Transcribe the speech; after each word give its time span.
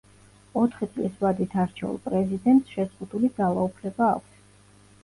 ოთხი 0.61 0.87
წლის 0.95 1.19
ვადით 1.25 1.53
არჩეულ 1.65 2.01
პრეზიდენტს 2.09 2.75
შეზღუდული 2.79 3.35
ძალაუფლება 3.39 4.11
აქვს. 4.19 4.47